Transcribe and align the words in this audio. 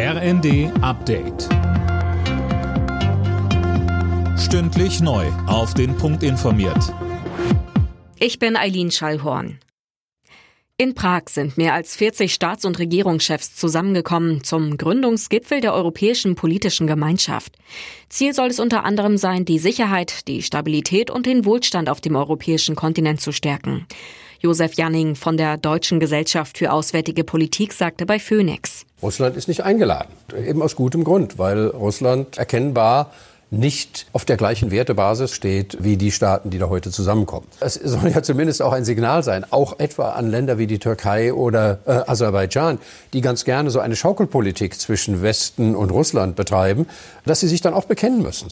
RND 0.00 0.70
Update. 0.80 1.48
Stündlich 4.38 5.00
neu. 5.00 5.26
Auf 5.48 5.74
den 5.74 5.96
Punkt 5.96 6.22
informiert. 6.22 6.94
Ich 8.20 8.38
bin 8.38 8.56
Eileen 8.56 8.92
Schallhorn. 8.92 9.58
In 10.76 10.94
Prag 10.94 11.22
sind 11.28 11.58
mehr 11.58 11.74
als 11.74 11.96
40 11.96 12.32
Staats- 12.32 12.64
und 12.64 12.78
Regierungschefs 12.78 13.56
zusammengekommen 13.56 14.44
zum 14.44 14.78
Gründungsgipfel 14.78 15.60
der 15.60 15.74
Europäischen 15.74 16.36
Politischen 16.36 16.86
Gemeinschaft. 16.86 17.56
Ziel 18.08 18.34
soll 18.34 18.50
es 18.50 18.60
unter 18.60 18.84
anderem 18.84 19.16
sein, 19.16 19.44
die 19.44 19.58
Sicherheit, 19.58 20.28
die 20.28 20.42
Stabilität 20.42 21.10
und 21.10 21.26
den 21.26 21.44
Wohlstand 21.44 21.88
auf 21.88 22.00
dem 22.00 22.14
europäischen 22.14 22.76
Kontinent 22.76 23.20
zu 23.20 23.32
stärken. 23.32 23.88
Josef 24.38 24.74
Janning 24.74 25.16
von 25.16 25.36
der 25.36 25.56
Deutschen 25.56 25.98
Gesellschaft 25.98 26.56
für 26.56 26.70
Auswärtige 26.70 27.24
Politik 27.24 27.72
sagte 27.72 28.06
bei 28.06 28.20
Phoenix. 28.20 28.77
Russland 29.02 29.36
ist 29.36 29.48
nicht 29.48 29.64
eingeladen. 29.64 30.12
Eben 30.36 30.62
aus 30.62 30.76
gutem 30.76 31.04
Grund, 31.04 31.38
weil 31.38 31.68
Russland 31.68 32.36
erkennbar 32.38 33.10
nicht 33.50 34.06
auf 34.12 34.24
der 34.24 34.36
gleichen 34.36 34.70
Wertebasis 34.70 35.32
steht 35.32 35.78
wie 35.80 35.96
die 35.96 36.12
Staaten, 36.12 36.50
die 36.50 36.58
da 36.58 36.68
heute 36.68 36.90
zusammenkommen. 36.90 37.46
Es 37.60 37.74
soll 37.74 38.10
ja 38.10 38.22
zumindest 38.22 38.60
auch 38.60 38.72
ein 38.72 38.84
Signal 38.84 39.22
sein, 39.22 39.44
auch 39.50 39.78
etwa 39.78 40.10
an 40.10 40.30
Länder 40.30 40.58
wie 40.58 40.66
die 40.66 40.78
Türkei 40.78 41.32
oder 41.32 41.78
äh, 41.86 41.92
Aserbaidschan, 42.06 42.78
die 43.12 43.20
ganz 43.20 43.44
gerne 43.44 43.70
so 43.70 43.80
eine 43.80 43.96
Schaukelpolitik 43.96 44.78
zwischen 44.78 45.22
Westen 45.22 45.74
und 45.74 45.90
Russland 45.90 46.36
betreiben, 46.36 46.86
dass 47.24 47.40
sie 47.40 47.48
sich 47.48 47.62
dann 47.62 47.72
auch 47.72 47.86
bekennen 47.86 48.22
müssen. 48.22 48.48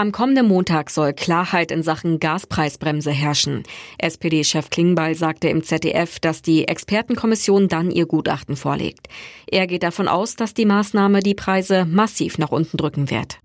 Am 0.00 0.12
kommenden 0.12 0.48
Montag 0.48 0.88
soll 0.88 1.12
Klarheit 1.12 1.70
in 1.70 1.82
Sachen 1.82 2.20
Gaspreisbremse 2.20 3.10
herrschen. 3.10 3.64
SPD-Chef 3.98 4.70
Klingbeil 4.70 5.14
sagte 5.14 5.50
im 5.50 5.62
ZDF, 5.62 6.18
dass 6.20 6.40
die 6.40 6.66
Expertenkommission 6.66 7.68
dann 7.68 7.90
ihr 7.90 8.06
Gutachten 8.06 8.56
vorlegt. 8.56 9.08
Er 9.46 9.66
geht 9.66 9.82
davon 9.82 10.08
aus, 10.08 10.36
dass 10.36 10.54
die 10.54 10.64
Maßnahme 10.64 11.20
die 11.20 11.34
Preise 11.34 11.84
massiv 11.84 12.38
nach 12.38 12.50
unten 12.50 12.78
drücken 12.78 13.10
wird. 13.10 13.40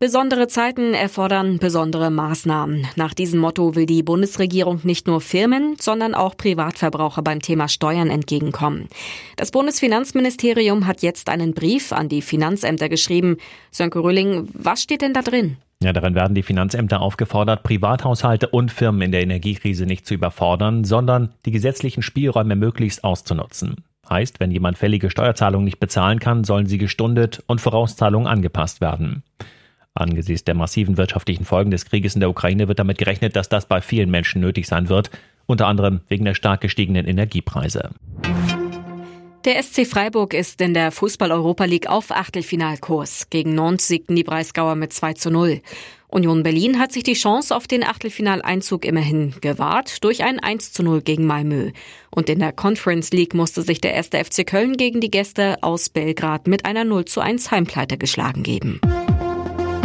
Besondere 0.00 0.46
Zeiten 0.46 0.94
erfordern 0.94 1.58
besondere 1.58 2.08
Maßnahmen. 2.08 2.86
Nach 2.94 3.14
diesem 3.14 3.40
Motto 3.40 3.74
will 3.74 3.84
die 3.84 4.04
Bundesregierung 4.04 4.78
nicht 4.84 5.08
nur 5.08 5.20
Firmen, 5.20 5.74
sondern 5.80 6.14
auch 6.14 6.36
Privatverbraucher 6.36 7.22
beim 7.22 7.42
Thema 7.42 7.66
Steuern 7.66 8.08
entgegenkommen. 8.08 8.86
Das 9.34 9.50
Bundesfinanzministerium 9.50 10.86
hat 10.86 11.02
jetzt 11.02 11.28
einen 11.28 11.52
Brief 11.52 11.90
an 11.90 12.08
die 12.08 12.22
Finanzämter 12.22 12.88
geschrieben. 12.88 13.38
Sönke 13.72 13.98
Rülling, 13.98 14.48
was 14.54 14.84
steht 14.84 15.02
denn 15.02 15.14
da 15.14 15.22
drin? 15.22 15.56
Ja, 15.82 15.92
darin 15.92 16.14
werden 16.14 16.36
die 16.36 16.44
Finanzämter 16.44 17.00
aufgefordert, 17.00 17.64
Privathaushalte 17.64 18.46
und 18.46 18.70
Firmen 18.70 19.02
in 19.02 19.10
der 19.10 19.22
Energiekrise 19.22 19.84
nicht 19.84 20.06
zu 20.06 20.14
überfordern, 20.14 20.84
sondern 20.84 21.34
die 21.44 21.50
gesetzlichen 21.50 22.02
Spielräume 22.04 22.54
möglichst 22.54 23.02
auszunutzen. 23.02 23.82
Heißt, 24.08 24.38
wenn 24.38 24.52
jemand 24.52 24.78
fällige 24.78 25.10
Steuerzahlungen 25.10 25.64
nicht 25.64 25.80
bezahlen 25.80 26.20
kann, 26.20 26.44
sollen 26.44 26.66
sie 26.66 26.78
gestundet 26.78 27.42
und 27.48 27.60
Vorauszahlungen 27.60 28.28
angepasst 28.28 28.80
werden. 28.80 29.24
Angesichts 29.94 30.44
der 30.44 30.54
massiven 30.54 30.96
wirtschaftlichen 30.96 31.44
Folgen 31.44 31.70
des 31.70 31.84
Krieges 31.86 32.14
in 32.14 32.20
der 32.20 32.30
Ukraine 32.30 32.68
wird 32.68 32.78
damit 32.78 32.98
gerechnet, 32.98 33.34
dass 33.36 33.48
das 33.48 33.66
bei 33.66 33.80
vielen 33.80 34.10
Menschen 34.10 34.40
nötig 34.40 34.66
sein 34.66 34.88
wird, 34.88 35.10
unter 35.46 35.66
anderem 35.66 36.00
wegen 36.08 36.24
der 36.24 36.34
stark 36.34 36.60
gestiegenen 36.60 37.06
Energiepreise. 37.06 37.90
Der 39.44 39.62
SC 39.62 39.86
Freiburg 39.86 40.34
ist 40.34 40.60
in 40.60 40.74
der 40.74 40.90
Fußball-Europa 40.90 41.64
League 41.64 41.88
auf 41.88 42.10
Achtelfinalkurs. 42.10 43.30
Gegen 43.30 43.54
Nantes 43.54 43.88
siegten 43.88 44.14
die 44.14 44.24
Breisgauer 44.24 44.74
mit 44.74 44.92
2 44.92 45.14
zu 45.14 45.30
0. 45.30 45.62
Union 46.08 46.42
Berlin 46.42 46.78
hat 46.78 46.92
sich 46.92 47.02
die 47.02 47.14
Chance 47.14 47.54
auf 47.54 47.66
den 47.66 47.84
Achtelfinaleinzug 47.84 48.84
immerhin 48.84 49.34
gewahrt 49.40 50.02
durch 50.02 50.24
ein 50.24 50.40
1 50.40 50.72
zu 50.72 50.82
0 50.82 51.02
gegen 51.02 51.24
Malmö. 51.24 51.70
Und 52.10 52.28
in 52.28 52.40
der 52.40 52.52
Conference 52.52 53.12
League 53.12 53.34
musste 53.34 53.62
sich 53.62 53.80
der 53.80 53.94
erste 53.94 54.22
FC 54.22 54.46
Köln 54.46 54.76
gegen 54.76 55.00
die 55.00 55.10
Gäste 55.10 55.62
aus 55.62 55.88
Belgrad 55.88 56.46
mit 56.46 56.64
einer 56.64 56.84
0 56.84 57.04
zu 57.04 57.20
1 57.20 57.50
Heimpleite 57.50 57.96
geschlagen 57.96 58.42
geben. 58.42 58.80